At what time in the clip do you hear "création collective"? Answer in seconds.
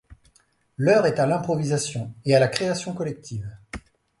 2.47-3.55